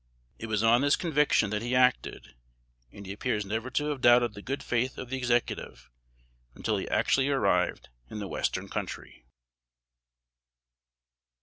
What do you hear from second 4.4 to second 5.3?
good faith of the